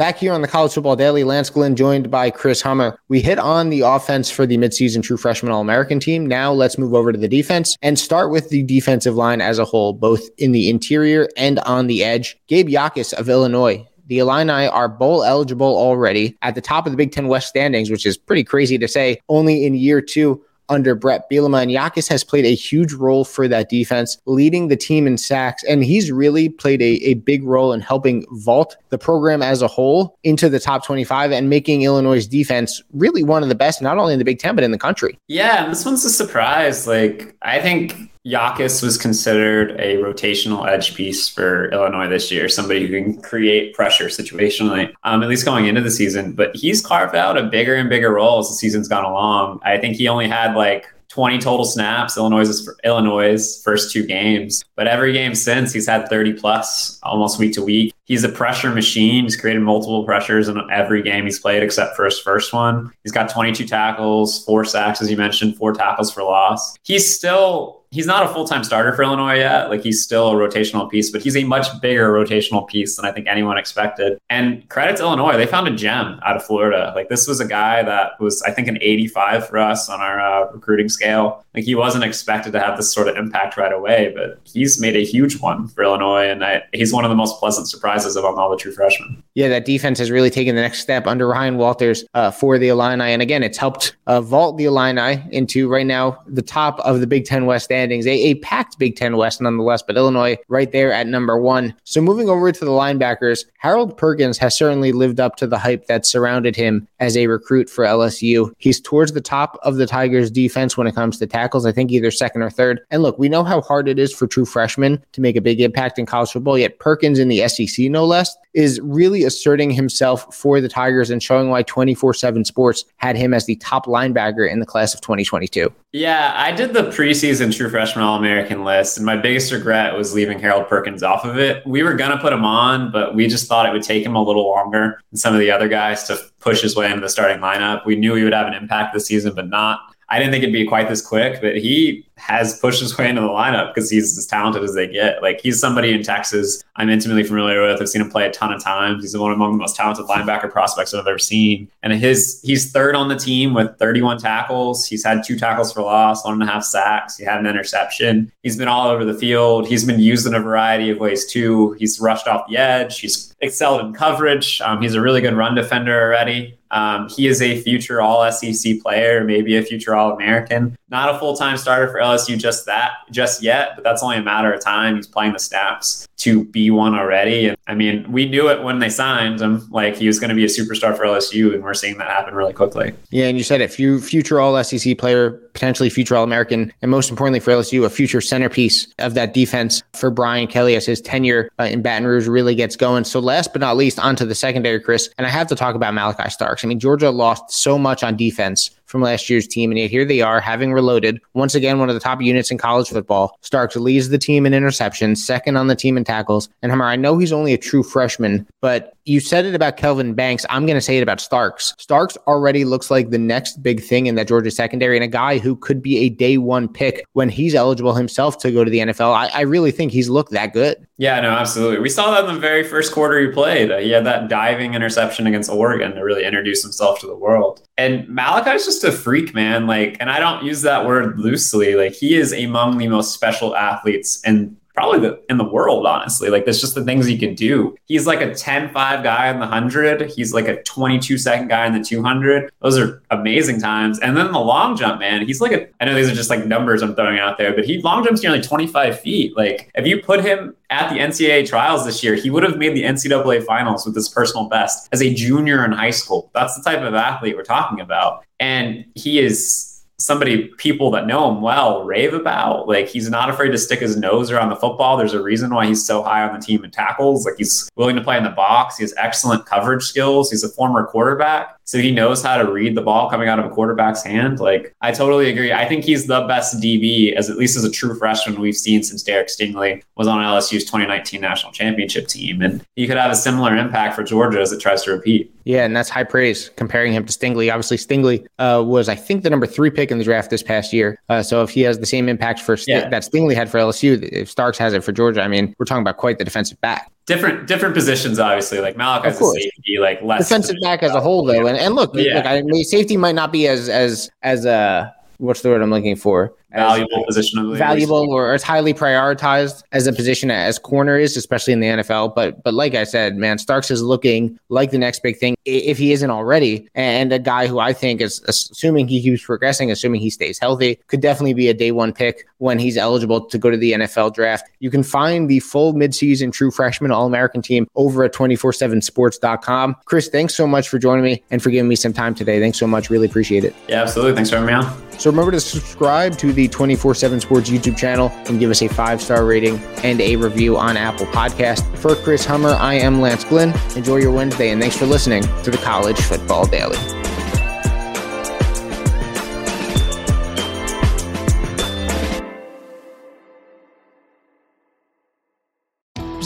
Back 0.00 0.16
here 0.16 0.32
on 0.32 0.40
the 0.40 0.48
College 0.48 0.72
Football 0.72 0.96
Daily, 0.96 1.24
Lance 1.24 1.50
Glinn 1.50 1.74
joined 1.74 2.10
by 2.10 2.30
Chris 2.30 2.62
Hummer. 2.62 2.98
We 3.08 3.20
hit 3.20 3.38
on 3.38 3.68
the 3.68 3.82
offense 3.82 4.30
for 4.30 4.46
the 4.46 4.56
midseason 4.56 5.02
true 5.02 5.18
freshman 5.18 5.52
All 5.52 5.60
American 5.60 6.00
team. 6.00 6.24
Now 6.24 6.54
let's 6.54 6.78
move 6.78 6.94
over 6.94 7.12
to 7.12 7.18
the 7.18 7.28
defense 7.28 7.76
and 7.82 7.98
start 7.98 8.30
with 8.30 8.48
the 8.48 8.62
defensive 8.62 9.14
line 9.14 9.42
as 9.42 9.58
a 9.58 9.66
whole, 9.66 9.92
both 9.92 10.26
in 10.38 10.52
the 10.52 10.70
interior 10.70 11.28
and 11.36 11.58
on 11.58 11.86
the 11.86 12.02
edge. 12.02 12.38
Gabe 12.46 12.70
Jacas 12.70 13.12
of 13.12 13.28
Illinois 13.28 13.86
the 14.10 14.18
Illini 14.18 14.66
are 14.66 14.88
bowl 14.88 15.22
eligible 15.22 15.76
already 15.76 16.36
at 16.42 16.56
the 16.56 16.60
top 16.60 16.84
of 16.84 16.92
the 16.92 16.96
Big 16.96 17.12
Ten 17.12 17.28
West 17.28 17.46
standings, 17.46 17.92
which 17.92 18.04
is 18.04 18.16
pretty 18.16 18.42
crazy 18.42 18.76
to 18.76 18.88
say 18.88 19.20
only 19.28 19.64
in 19.64 19.74
year 19.74 20.00
two 20.00 20.42
under 20.70 20.94
Bret 20.94 21.28
Bielema. 21.30 21.62
And 21.62 21.70
Jacas 21.70 22.08
has 22.08 22.24
played 22.24 22.46
a 22.46 22.54
huge 22.54 22.92
role 22.92 23.24
for 23.24 23.48
that 23.48 23.68
defense, 23.68 24.16
leading 24.26 24.68
the 24.68 24.76
team 24.76 25.06
in 25.06 25.18
sacks. 25.18 25.62
And 25.64 25.84
he's 25.84 26.10
really 26.10 26.48
played 26.48 26.80
a, 26.80 27.04
a 27.06 27.14
big 27.14 27.44
role 27.44 27.72
in 27.72 27.80
helping 27.80 28.24
vault 28.30 28.76
the 28.88 28.98
program 28.98 29.42
as 29.42 29.60
a 29.60 29.68
whole 29.68 30.16
into 30.24 30.48
the 30.48 30.60
top 30.60 30.84
25 30.84 31.32
and 31.32 31.50
making 31.50 31.82
Illinois' 31.82 32.26
defense 32.26 32.82
really 32.92 33.22
one 33.22 33.42
of 33.42 33.48
the 33.48 33.54
best, 33.54 33.82
not 33.82 33.98
only 33.98 34.12
in 34.14 34.18
the 34.18 34.24
Big 34.24 34.38
Ten, 34.38 34.54
but 34.54 34.64
in 34.64 34.70
the 34.70 34.78
country. 34.78 35.18
Yeah, 35.28 35.68
this 35.68 35.84
one's 35.84 36.04
a 36.04 36.10
surprise. 36.10 36.86
Like, 36.86 37.36
I 37.42 37.60
think 37.60 38.10
Jacas 38.26 38.82
was 38.82 38.98
considered 38.98 39.72
a 39.80 39.96
rotational 39.96 40.68
edge 40.68 40.94
piece 40.94 41.28
for 41.28 41.70
Illinois 41.70 42.08
this 42.08 42.30
year, 42.30 42.48
somebody 42.48 42.86
who 42.86 42.92
can 42.92 43.22
create 43.22 43.74
pressure 43.74 44.06
situationally, 44.06 44.92
um, 45.04 45.22
at 45.22 45.28
least 45.28 45.46
going 45.46 45.66
into 45.66 45.80
the 45.80 45.90
season. 45.90 46.32
But 46.32 46.54
he's 46.54 46.84
carved 46.84 47.16
out 47.16 47.38
a 47.38 47.44
bigger 47.44 47.74
and 47.74 47.88
bigger 47.88 48.12
role 48.12 48.38
as 48.40 48.48
the 48.48 48.54
season's 48.54 48.88
gone 48.88 49.04
along. 49.04 49.60
I 49.62 49.78
think 49.78 49.96
he 49.96 50.06
only 50.06 50.28
had 50.28 50.54
like 50.54 50.86
20 51.08 51.38
total 51.38 51.64
snaps. 51.64 52.16
Illinois' 52.18 52.68
Illinois' 52.84 53.62
first 53.64 53.90
two 53.90 54.06
games, 54.06 54.64
but 54.76 54.86
every 54.86 55.12
game 55.12 55.34
since 55.34 55.72
he's 55.72 55.86
had 55.86 56.08
30 56.08 56.34
plus 56.34 57.00
almost 57.02 57.38
week 57.38 57.54
to 57.54 57.62
week. 57.62 57.94
He's 58.04 58.22
a 58.22 58.28
pressure 58.28 58.70
machine. 58.70 59.24
He's 59.24 59.36
created 59.36 59.60
multiple 59.60 60.04
pressures 60.04 60.48
in 60.48 60.60
every 60.70 61.02
game 61.02 61.24
he's 61.24 61.38
played 61.38 61.62
except 61.62 61.96
for 61.96 62.04
his 62.04 62.18
first 62.18 62.52
one. 62.52 62.92
He's 63.02 63.12
got 63.12 63.30
22 63.30 63.66
tackles, 63.66 64.44
four 64.44 64.64
sacks, 64.64 65.00
as 65.00 65.10
you 65.10 65.16
mentioned, 65.16 65.56
four 65.56 65.72
tackles 65.72 66.12
for 66.12 66.22
loss. 66.22 66.76
He's 66.82 67.16
still 67.16 67.79
he's 67.90 68.06
not 68.06 68.24
a 68.24 68.28
full 68.32 68.46
time 68.46 68.64
starter 68.64 68.92
for 68.92 69.02
Illinois 69.02 69.36
yet. 69.36 69.68
Like 69.68 69.82
he's 69.82 70.02
still 70.02 70.30
a 70.30 70.34
rotational 70.34 70.88
piece, 70.90 71.10
but 71.10 71.22
he's 71.22 71.36
a 71.36 71.44
much 71.44 71.66
bigger 71.80 72.12
rotational 72.12 72.66
piece 72.68 72.96
than 72.96 73.04
I 73.04 73.12
think 73.12 73.26
anyone 73.26 73.58
expected. 73.58 74.18
And 74.30 74.68
credit 74.68 74.96
to 74.98 75.02
Illinois, 75.02 75.36
they 75.36 75.46
found 75.46 75.68
a 75.68 75.74
gem 75.74 76.20
out 76.24 76.36
of 76.36 76.44
Florida. 76.44 76.92
Like 76.94 77.08
this 77.08 77.26
was 77.26 77.40
a 77.40 77.46
guy 77.46 77.82
that 77.82 78.20
was, 78.20 78.42
I 78.42 78.52
think, 78.52 78.68
an 78.68 78.78
85 78.80 79.48
for 79.48 79.58
us 79.58 79.88
on 79.88 80.00
our 80.00 80.20
uh, 80.20 80.52
recruiting 80.52 80.88
scale. 80.88 81.44
Like 81.54 81.64
he 81.64 81.74
wasn't 81.74 82.04
expected 82.04 82.52
to 82.52 82.60
have 82.60 82.76
this 82.76 82.92
sort 82.92 83.08
of 83.08 83.16
impact 83.16 83.56
right 83.56 83.72
away, 83.72 84.12
but 84.14 84.38
he's 84.44 84.80
made 84.80 84.96
a 84.96 85.04
huge 85.04 85.40
one 85.40 85.66
for 85.68 85.82
Illinois, 85.82 86.28
and 86.28 86.44
I, 86.44 86.62
he's 86.72 86.92
one 86.92 87.04
of 87.04 87.08
the 87.08 87.16
most 87.16 87.40
pleasant 87.40 87.68
surprises 87.68 88.14
among 88.14 88.38
all 88.38 88.50
the 88.50 88.56
true 88.56 88.72
freshmen. 88.72 89.22
Yeah, 89.34 89.48
that 89.48 89.64
defense 89.64 89.98
has 90.00 90.10
really 90.10 90.30
taken 90.30 90.56
the 90.56 90.60
next 90.60 90.80
step 90.80 91.06
under 91.06 91.28
Ryan 91.28 91.56
Walters 91.56 92.04
uh, 92.14 92.30
for 92.30 92.58
the 92.58 92.68
Illini, 92.68 93.12
and 93.12 93.22
again, 93.22 93.42
it's 93.42 93.58
helped 93.58 93.96
uh, 94.06 94.20
vault 94.20 94.56
the 94.56 94.64
Illini 94.64 95.22
into 95.30 95.68
right 95.68 95.86
now 95.86 96.20
the 96.26 96.42
top 96.42 96.80
of 96.80 97.00
the 97.00 97.06
Big 97.06 97.24
Ten 97.24 97.46
West 97.46 97.66
standings, 97.66 98.06
a, 98.06 98.10
a 98.10 98.34
packed 98.36 98.78
Big 98.78 98.96
Ten 98.96 99.16
West 99.16 99.40
nonetheless, 99.40 99.82
but 99.82 99.96
Illinois 99.96 100.36
right 100.48 100.72
there 100.72 100.92
at 100.92 101.06
number 101.06 101.40
one. 101.40 101.74
So 101.84 102.00
moving 102.00 102.28
over 102.28 102.50
to 102.50 102.64
the 102.64 102.70
linebackers, 102.70 103.44
Harold 103.58 103.96
Perkins 103.96 104.36
has 104.38 104.56
certainly 104.56 104.90
lived 104.92 105.20
up 105.20 105.36
to 105.36 105.46
the 105.46 105.58
hype 105.58 105.86
that 105.86 106.06
surrounded 106.06 106.56
him 106.56 106.88
as 106.98 107.16
a 107.16 107.28
recruit 107.28 107.70
for 107.70 107.84
LSU. 107.84 108.52
He's 108.58 108.80
towards 108.80 109.12
the 109.12 109.20
top 109.20 109.58
of 109.62 109.76
the 109.76 109.86
Tigers 109.86 110.30
defense 110.30 110.76
when 110.76 110.86
it 110.86 110.94
comes 110.94 111.18
to 111.18 111.26
tackles, 111.26 111.66
I 111.66 111.72
think 111.72 111.92
either 111.92 112.10
second 112.10 112.42
or 112.42 112.50
third. 112.50 112.80
And 112.90 113.02
look, 113.02 113.18
we 113.18 113.28
know 113.28 113.44
how 113.44 113.60
hard 113.60 113.88
it 113.88 113.98
is 113.98 114.12
for 114.12 114.26
true 114.26 114.44
freshmen 114.44 115.02
to 115.12 115.20
make 115.20 115.36
a 115.36 115.40
big 115.40 115.60
impact 115.60 115.98
in 115.98 116.06
college 116.06 116.32
football, 116.32 116.58
yet 116.58 116.78
Perkins 116.78 117.18
in 117.18 117.28
the 117.28 117.46
SEC, 117.48 117.90
no 117.90 118.04
less, 118.04 118.36
is 118.54 118.80
really 118.82 119.24
asserting 119.24 119.70
himself 119.70 120.34
for 120.34 120.60
the 120.60 120.68
Tigers 120.68 121.10
and 121.10 121.22
showing 121.22 121.50
why 121.50 121.62
24 121.62 122.14
7 122.14 122.44
Sports 122.44 122.84
had 122.96 123.16
him 123.16 123.32
as 123.32 123.46
the 123.46 123.56
top 123.56 123.86
linebacker 123.86 124.50
in 124.50 124.60
the 124.60 124.66
class 124.66 124.94
of 124.94 125.00
2022. 125.00 125.72
Yeah, 125.92 126.32
I 126.36 126.52
did 126.52 126.72
the 126.72 126.84
preseason 126.84 127.54
true 127.54 127.68
freshman 127.68 128.04
All 128.04 128.16
American 128.16 128.64
list, 128.64 128.96
and 128.96 129.06
my 129.06 129.16
biggest 129.16 129.52
regret 129.52 129.96
was 129.96 130.14
leaving 130.14 130.38
Harold 130.38 130.68
Perkins 130.68 131.02
off 131.02 131.24
of 131.24 131.38
it. 131.38 131.66
We 131.66 131.82
were 131.82 131.94
going 131.94 132.12
to 132.12 132.18
put 132.18 132.32
him 132.32 132.44
on, 132.44 132.92
but 132.92 133.14
we 133.14 133.26
just 133.26 133.48
thought 133.48 133.66
it 133.66 133.72
would 133.72 133.82
take 133.82 134.04
him 134.04 134.14
a 134.14 134.22
little 134.22 134.48
longer 134.48 135.00
than 135.10 135.18
some 135.18 135.34
of 135.34 135.40
the 135.40 135.50
other 135.50 135.68
guys 135.68 136.04
to 136.04 136.18
push 136.38 136.62
his 136.62 136.76
way 136.76 136.86
into 136.86 137.00
the 137.00 137.08
starting 137.08 137.38
lineup. 137.38 137.84
We 137.86 137.96
knew 137.96 138.14
he 138.14 138.24
would 138.24 138.32
have 138.32 138.46
an 138.46 138.54
impact 138.54 138.94
this 138.94 139.06
season, 139.06 139.34
but 139.34 139.48
not. 139.48 139.80
I 140.10 140.18
didn't 140.18 140.32
think 140.32 140.42
it'd 140.42 140.52
be 140.52 140.66
quite 140.66 140.88
this 140.88 141.00
quick, 141.00 141.40
but 141.40 141.56
he 141.56 142.04
has 142.20 142.58
pushed 142.58 142.80
his 142.80 142.96
way 142.96 143.08
into 143.08 143.22
the 143.22 143.28
lineup 143.28 143.74
because 143.74 143.90
he's 143.90 144.16
as 144.16 144.26
talented 144.26 144.62
as 144.62 144.74
they 144.74 144.86
get. 144.86 145.22
Like 145.22 145.40
he's 145.40 145.58
somebody 145.58 145.92
in 145.92 146.02
Texas 146.02 146.62
I'm 146.80 146.88
intimately 146.88 147.24
familiar 147.24 147.66
with. 147.66 147.80
I've 147.80 147.88
seen 147.90 148.00
him 148.00 148.10
play 148.10 148.26
a 148.26 148.30
ton 148.30 148.52
of 148.52 148.62
times. 148.62 149.02
He's 149.02 149.16
one 149.16 149.32
among 149.32 149.52
the 149.52 149.58
most 149.58 149.76
talented 149.76 150.06
linebacker 150.06 150.50
prospects 150.50 150.94
I've 150.94 151.06
ever 151.06 151.18
seen. 151.18 151.68
And 151.82 151.92
his 151.92 152.40
he's 152.42 152.72
third 152.72 152.94
on 152.94 153.08
the 153.08 153.16
team 153.16 153.52
with 153.52 153.76
31 153.78 154.18
tackles. 154.18 154.86
He's 154.86 155.04
had 155.04 155.22
two 155.22 155.38
tackles 155.38 155.72
for 155.74 155.82
loss, 155.82 156.24
one 156.24 156.34
and 156.34 156.42
a 156.42 156.46
half 156.46 156.64
sacks. 156.64 157.18
He 157.18 157.24
had 157.24 157.38
an 157.38 157.46
interception. 157.46 158.32
He's 158.42 158.56
been 158.56 158.66
all 158.66 158.88
over 158.88 159.04
the 159.04 159.12
field. 159.12 159.68
He's 159.68 159.84
been 159.84 160.00
used 160.00 160.26
in 160.26 160.34
a 160.34 160.40
variety 160.40 160.88
of 160.88 160.98
ways 160.98 161.26
too. 161.26 161.72
He's 161.78 162.00
rushed 162.00 162.26
off 162.26 162.48
the 162.48 162.56
edge. 162.56 162.98
He's 162.98 163.34
excelled 163.40 163.82
in 163.82 163.92
coverage. 163.92 164.62
Um, 164.62 164.80
he's 164.80 164.94
a 164.94 165.02
really 165.02 165.20
good 165.20 165.34
run 165.34 165.54
defender 165.54 166.00
already. 166.00 166.56
Um, 166.70 167.08
he 167.08 167.26
is 167.26 167.42
a 167.42 167.60
future 167.60 168.00
All 168.00 168.30
SEC 168.30 168.80
player, 168.80 169.24
maybe 169.24 169.56
a 169.56 169.62
future 169.62 169.94
All 169.94 170.12
American. 170.12 170.76
Not 170.88 171.14
a 171.14 171.18
full 171.18 171.36
time 171.36 171.56
starter 171.56 171.90
for 171.90 172.00
LSU 172.10 172.38
just 172.38 172.66
that 172.66 172.92
just 173.10 173.42
yet, 173.42 173.72
but 173.74 173.84
that's 173.84 174.02
only 174.02 174.18
a 174.18 174.22
matter 174.22 174.52
of 174.52 174.62
time. 174.62 174.96
He's 174.96 175.06
playing 175.06 175.32
the 175.32 175.38
snaps 175.38 176.08
to 176.18 176.44
be 176.44 176.70
one 176.70 176.94
already. 176.94 177.48
And 177.48 177.56
I 177.70 177.74
mean, 177.74 178.10
we 178.10 178.28
knew 178.28 178.50
it 178.50 178.64
when 178.64 178.80
they 178.80 178.88
signed 178.88 179.40
him, 179.40 179.64
like 179.70 179.94
he 179.94 180.08
was 180.08 180.18
going 180.18 180.30
to 180.30 180.34
be 180.34 180.44
a 180.44 180.48
superstar 180.48 180.96
for 180.96 181.04
LSU, 181.04 181.54
and 181.54 181.62
we're 181.62 181.72
seeing 181.72 181.98
that 181.98 182.08
happen 182.08 182.34
really 182.34 182.52
quickly. 182.52 182.92
Yeah, 183.10 183.26
and 183.26 183.38
you 183.38 183.44
said 183.44 183.60
it, 183.60 183.68
future 183.68 184.40
All 184.40 184.60
SEC 184.64 184.98
player, 184.98 185.30
potentially 185.52 185.88
future 185.88 186.16
All 186.16 186.24
American, 186.24 186.72
and 186.82 186.90
most 186.90 187.10
importantly 187.10 187.38
for 187.38 187.52
LSU, 187.52 187.84
a 187.84 187.88
future 187.88 188.20
centerpiece 188.20 188.92
of 188.98 189.14
that 189.14 189.34
defense 189.34 189.84
for 189.92 190.10
Brian 190.10 190.48
Kelly 190.48 190.74
as 190.74 190.84
his 190.84 191.00
tenure 191.00 191.48
uh, 191.60 191.64
in 191.64 191.80
Baton 191.80 192.08
Rouge 192.08 192.26
really 192.26 192.56
gets 192.56 192.74
going. 192.74 193.04
So 193.04 193.20
last 193.20 193.52
but 193.52 193.60
not 193.60 193.76
least, 193.76 194.00
onto 194.00 194.26
the 194.26 194.34
secondary, 194.34 194.80
Chris, 194.80 195.08
and 195.16 195.24
I 195.24 195.30
have 195.30 195.46
to 195.46 195.54
talk 195.54 195.76
about 195.76 195.94
Malachi 195.94 196.28
Starks. 196.28 196.64
I 196.64 196.66
mean, 196.66 196.80
Georgia 196.80 197.10
lost 197.10 197.52
so 197.52 197.78
much 197.78 198.02
on 198.02 198.16
defense 198.16 198.72
from 198.90 199.02
last 199.02 199.30
year's 199.30 199.46
team. 199.46 199.70
And 199.70 199.78
yet 199.78 199.88
here 199.88 200.04
they 200.04 200.20
are 200.20 200.40
having 200.40 200.72
reloaded. 200.72 201.20
Once 201.34 201.54
again, 201.54 201.78
one 201.78 201.88
of 201.88 201.94
the 201.94 202.00
top 202.00 202.20
units 202.20 202.50
in 202.50 202.58
college 202.58 202.88
football. 202.88 203.38
Starks 203.40 203.76
leads 203.76 204.08
the 204.08 204.18
team 204.18 204.44
in 204.44 204.52
interceptions, 204.52 205.18
second 205.18 205.56
on 205.56 205.68
the 205.68 205.76
team 205.76 205.96
in 205.96 206.02
tackles. 206.02 206.48
And 206.60 206.72
Hummer, 206.72 206.86
I 206.86 206.96
know 206.96 207.16
he's 207.16 207.32
only 207.32 207.54
a 207.54 207.58
true 207.60 207.82
freshman, 207.82 208.46
but 208.60 208.94
you 209.04 209.18
said 209.18 209.44
it 209.44 209.54
about 209.54 209.76
Kelvin 209.76 210.14
Banks. 210.14 210.46
I'm 210.50 210.66
going 210.66 210.76
to 210.76 210.80
say 210.80 210.98
it 210.98 211.02
about 211.02 211.20
Starks. 211.20 211.74
Starks 211.78 212.16
already 212.26 212.64
looks 212.64 212.90
like 212.90 213.10
the 213.10 213.18
next 213.18 213.62
big 213.62 213.82
thing 213.82 214.06
in 214.06 214.14
that 214.14 214.28
Georgia 214.28 214.50
secondary 214.50 214.96
and 214.96 215.04
a 215.04 215.08
guy 215.08 215.38
who 215.38 215.56
could 215.56 215.82
be 215.82 215.98
a 215.98 216.08
day 216.10 216.38
one 216.38 216.68
pick 216.68 217.04
when 217.14 217.28
he's 217.28 217.54
eligible 217.54 217.94
himself 217.94 218.38
to 218.38 218.52
go 218.52 218.62
to 218.62 218.70
the 218.70 218.78
NFL. 218.78 219.12
I, 219.12 219.28
I 219.34 219.40
really 219.42 219.72
think 219.72 219.90
he's 219.90 220.08
looked 220.08 220.32
that 220.32 220.52
good. 220.52 220.86
Yeah, 220.98 221.18
no, 221.20 221.30
absolutely. 221.30 221.80
We 221.80 221.88
saw 221.88 222.10
that 222.10 222.28
in 222.28 222.34
the 222.34 222.40
very 222.40 222.62
first 222.62 222.92
quarter 222.92 223.18
he 223.18 223.28
played. 223.28 223.70
He 223.82 223.90
had 223.90 224.04
that 224.04 224.28
diving 224.28 224.74
interception 224.74 225.26
against 225.26 225.50
Oregon 225.50 225.94
to 225.94 226.02
really 226.02 226.24
introduce 226.24 226.62
himself 226.62 227.00
to 227.00 227.06
the 227.06 227.16
world. 227.16 227.62
And 227.78 228.06
Malachi's 228.06 228.66
just 228.66 228.84
a 228.84 228.92
freak, 228.92 229.34
man. 229.34 229.66
Like, 229.66 229.96
and 229.98 230.10
I 230.10 230.20
don't 230.20 230.44
use 230.44 230.60
that 230.62 230.86
word 230.86 231.18
loosely. 231.18 231.74
Like, 231.74 231.94
he 231.94 232.14
is 232.16 232.32
among 232.32 232.76
the 232.76 232.88
most 232.88 233.14
special 233.14 233.56
athletes 233.56 234.20
and 234.24 234.56
probably 234.80 235.00
the, 235.00 235.22
in 235.28 235.36
the 235.36 235.44
world, 235.44 235.84
honestly. 235.84 236.30
Like, 236.30 236.46
that's 236.46 236.58
just 236.58 236.74
the 236.74 236.82
things 236.82 237.04
he 237.04 237.18
can 237.18 237.34
do. 237.34 237.76
He's 237.84 238.06
like 238.06 238.22
a 238.22 238.34
10 238.34 238.72
5 238.72 239.02
guy 239.02 239.28
in 239.28 239.34
the 239.34 239.46
100. 239.46 240.10
He's 240.10 240.32
like 240.32 240.48
a 240.48 240.62
22 240.62 241.18
second 241.18 241.48
guy 241.48 241.66
in 241.66 241.74
the 241.74 241.84
200. 241.84 242.50
Those 242.62 242.78
are 242.78 243.02
amazing 243.10 243.60
times. 243.60 243.98
And 243.98 244.16
then 244.16 244.32
the 244.32 244.38
long 244.38 244.76
jump, 244.76 245.00
man, 245.00 245.26
he's 245.26 245.42
like 245.42 245.52
a, 245.52 245.68
I 245.82 245.84
know 245.84 245.94
these 245.94 246.08
are 246.08 246.14
just 246.14 246.30
like 246.30 246.46
numbers 246.46 246.80
I'm 246.80 246.94
throwing 246.94 247.18
out 247.18 247.36
there, 247.36 247.52
but 247.52 247.66
he 247.66 247.82
long 247.82 248.02
jumps 248.02 248.22
nearly 248.22 248.40
25 248.40 249.00
feet. 249.00 249.36
Like, 249.36 249.70
if 249.74 249.86
you 249.86 250.00
put 250.00 250.24
him 250.24 250.56
at 250.70 250.88
the 250.88 250.98
NCAA 250.98 251.46
trials 251.46 251.84
this 251.84 252.02
year, 252.02 252.14
he 252.14 252.30
would 252.30 252.42
have 252.42 252.56
made 252.56 252.74
the 252.74 252.84
NCAA 252.84 253.44
finals 253.44 253.84
with 253.84 253.94
his 253.94 254.08
personal 254.08 254.48
best 254.48 254.88
as 254.92 255.02
a 255.02 255.12
junior 255.12 255.62
in 255.62 255.72
high 255.72 255.90
school. 255.90 256.30
That's 256.32 256.56
the 256.56 256.62
type 256.62 256.80
of 256.80 256.94
athlete 256.94 257.36
we're 257.36 257.42
talking 257.42 257.80
about. 257.80 258.24
And 258.38 258.86
he 258.94 259.18
is 259.18 259.69
somebody 260.00 260.48
people 260.56 260.90
that 260.90 261.06
know 261.06 261.30
him 261.30 261.42
well 261.42 261.84
rave 261.84 262.14
about. 262.14 262.66
Like 262.66 262.88
he's 262.88 263.10
not 263.10 263.30
afraid 263.30 263.50
to 263.50 263.58
stick 263.58 263.80
his 263.80 263.96
nose 263.96 264.30
around 264.30 264.48
the 264.48 264.56
football. 264.56 264.96
There's 264.96 265.12
a 265.12 265.22
reason 265.22 265.54
why 265.54 265.66
he's 265.66 265.84
so 265.84 266.02
high 266.02 266.26
on 266.26 266.38
the 266.38 266.44
team 266.44 266.64
in 266.64 266.70
tackles. 266.70 267.26
Like 267.26 267.34
he's 267.36 267.68
willing 267.76 267.96
to 267.96 268.02
play 268.02 268.16
in 268.16 268.24
the 268.24 268.30
box. 268.30 268.78
He 268.78 268.84
has 268.84 268.94
excellent 268.96 269.46
coverage 269.46 269.84
skills. 269.84 270.30
He's 270.30 270.42
a 270.42 270.48
former 270.48 270.86
quarterback. 270.86 271.59
So 271.70 271.78
he 271.78 271.92
knows 271.92 272.20
how 272.20 272.36
to 272.36 272.50
read 272.50 272.74
the 272.74 272.82
ball 272.82 273.08
coming 273.08 273.28
out 273.28 273.38
of 273.38 273.44
a 273.44 273.48
quarterback's 273.48 274.02
hand. 274.02 274.40
Like 274.40 274.74
I 274.80 274.90
totally 274.90 275.30
agree. 275.30 275.52
I 275.52 275.68
think 275.68 275.84
he's 275.84 276.08
the 276.08 276.22
best 276.22 276.60
DB 276.60 277.14
as 277.14 277.30
at 277.30 277.36
least 277.36 277.56
as 277.56 277.62
a 277.62 277.70
true 277.70 277.96
freshman 277.96 278.40
we've 278.40 278.56
seen 278.56 278.82
since 278.82 279.04
Derek 279.04 279.28
Stingley 279.28 279.80
was 279.94 280.08
on 280.08 280.18
LSU's 280.18 280.64
2019 280.64 281.20
national 281.20 281.52
championship 281.52 282.08
team. 282.08 282.42
And 282.42 282.66
he 282.74 282.88
could 282.88 282.96
have 282.96 283.12
a 283.12 283.14
similar 283.14 283.56
impact 283.56 283.94
for 283.94 284.02
Georgia 284.02 284.40
as 284.40 284.50
it 284.50 284.58
tries 284.58 284.82
to 284.82 284.90
repeat. 284.90 285.32
Yeah, 285.44 285.64
and 285.64 285.76
that's 285.76 285.88
high 285.88 286.02
praise 286.02 286.48
comparing 286.56 286.92
him 286.92 287.06
to 287.06 287.12
Stingley. 287.12 287.52
Obviously, 287.52 287.76
Stingley 287.76 288.26
uh, 288.40 288.64
was, 288.66 288.88
I 288.88 288.96
think, 288.96 289.22
the 289.22 289.30
number 289.30 289.46
three 289.46 289.70
pick 289.70 289.92
in 289.92 289.98
the 289.98 290.04
draft 290.04 290.28
this 290.28 290.42
past 290.42 290.72
year. 290.72 291.00
Uh, 291.08 291.22
so 291.22 291.44
if 291.44 291.50
he 291.50 291.60
has 291.62 291.78
the 291.78 291.86
same 291.86 292.08
impact 292.08 292.40
for 292.40 292.56
St- 292.56 292.82
Yeah. 292.82 292.88
that 292.88 293.02
Stingley 293.04 293.36
had 293.36 293.48
for 293.48 293.58
LSU, 293.58 294.02
if 294.12 294.28
Starks 294.28 294.58
has 294.58 294.74
it 294.74 294.82
for 294.82 294.90
Georgia, 294.90 295.22
I 295.22 295.28
mean, 295.28 295.54
we're 295.58 295.66
talking 295.66 295.82
about 295.82 295.98
quite 295.98 296.18
the 296.18 296.24
defensive 296.24 296.60
back. 296.60 296.90
Different 297.10 297.48
different 297.48 297.74
positions, 297.74 298.20
obviously. 298.20 298.60
Like 298.60 298.76
Malik 298.76 299.04
Of 299.04 299.20
a 299.20 299.24
safety, 299.24 299.78
like 299.80 300.00
less 300.00 300.28
defensive 300.28 300.54
back 300.62 300.84
as 300.84 300.92
a 300.92 301.00
whole, 301.00 301.24
though. 301.24 301.46
And, 301.48 301.58
and 301.58 301.74
look, 301.74 301.90
Yeah. 301.92 302.18
look, 302.18 302.24
I 302.26 302.40
mean, 302.42 302.62
safety 302.62 302.96
might 302.96 303.16
not 303.16 303.32
be 303.32 303.48
as 303.48 303.68
as 303.68 304.12
as 304.22 304.46
uh, 304.46 304.88
what's 305.20 305.42
the 305.42 305.50
word 305.50 305.62
I'm 305.62 305.70
looking 305.70 305.96
for? 305.96 306.34
As 306.52 306.62
valuable 306.62 307.04
position 307.06 307.38
of 307.38 307.56
valuable 307.56 308.12
or 308.12 308.32
as 308.32 308.42
highly 308.42 308.74
prioritized 308.74 309.62
as 309.70 309.86
a 309.86 309.92
position 309.92 310.32
as 310.32 310.58
corner 310.58 310.98
is, 310.98 311.16
especially 311.16 311.52
in 311.52 311.60
the 311.60 311.68
NFL. 311.68 312.14
But 312.14 312.42
but 312.42 312.54
like 312.54 312.74
I 312.74 312.82
said, 312.82 313.16
man, 313.16 313.38
Starks 313.38 313.70
is 313.70 313.82
looking 313.82 314.36
like 314.48 314.72
the 314.72 314.78
next 314.78 315.00
big 315.04 315.16
thing 315.16 315.36
if 315.44 315.78
he 315.78 315.92
isn't 315.92 316.10
already, 316.10 316.68
and 316.74 317.12
a 317.12 317.20
guy 317.20 317.46
who 317.46 317.60
I 317.60 317.72
think 317.72 318.00
is 318.00 318.20
assuming 318.26 318.88
he 318.88 319.00
keeps 319.00 319.24
progressing, 319.24 319.70
assuming 319.70 320.00
he 320.00 320.10
stays 320.10 320.40
healthy, 320.40 320.80
could 320.88 321.00
definitely 321.00 321.34
be 321.34 321.48
a 321.48 321.54
day 321.54 321.70
one 321.70 321.92
pick 321.92 322.26
when 322.38 322.58
he's 322.58 322.76
eligible 322.76 323.20
to 323.20 323.38
go 323.38 323.50
to 323.50 323.56
the 323.56 323.72
NFL 323.72 324.14
draft. 324.14 324.48
You 324.58 324.70
can 324.70 324.82
find 324.82 325.30
the 325.30 325.38
full 325.40 325.72
midseason 325.74 326.32
true 326.32 326.50
freshman 326.50 326.90
All 326.90 327.06
American 327.06 327.42
team 327.42 327.68
over 327.76 328.02
at 328.02 328.12
247sports.com. 328.12 329.76
Chris, 329.84 330.08
thanks 330.08 330.34
so 330.34 330.48
much 330.48 330.68
for 330.68 330.80
joining 330.80 331.04
me 331.04 331.22
and 331.30 331.40
for 331.40 331.50
giving 331.50 331.68
me 331.68 331.76
some 331.76 331.92
time 331.92 332.14
today. 332.14 332.40
Thanks 332.40 332.58
so 332.58 332.66
much. 332.66 332.90
Really 332.90 333.06
appreciate 333.06 333.44
it. 333.44 333.54
Yeah, 333.68 333.82
absolutely. 333.82 334.14
Thanks 334.14 334.30
for 334.30 334.36
having 334.36 334.48
me 334.48 334.54
on. 334.54 334.89
So 335.00 335.08
remember 335.08 335.32
to 335.32 335.40
subscribe 335.40 336.18
to 336.18 336.30
the 336.30 336.46
24 336.46 336.94
7 336.94 337.20
Sports 337.20 337.48
YouTube 337.48 337.78
channel 337.78 338.12
and 338.26 338.38
give 338.38 338.50
us 338.50 338.60
a 338.60 338.68
five 338.68 339.00
star 339.00 339.24
rating 339.24 339.56
and 339.82 339.98
a 339.98 340.16
review 340.16 340.58
on 340.58 340.76
Apple 340.76 341.06
Podcast. 341.06 341.74
For 341.78 341.94
Chris 341.94 342.26
Hummer, 342.26 342.50
I 342.50 342.74
am 342.74 343.00
Lance 343.00 343.24
Glinn. 343.24 343.54
Enjoy 343.78 343.96
your 343.96 344.12
Wednesday 344.12 344.50
and 344.50 344.60
thanks 344.60 344.76
for 344.76 344.84
listening 344.84 345.22
to 345.42 345.50
the 345.50 345.58
College 345.58 345.98
Football 345.98 346.46
Daily. 346.46 346.99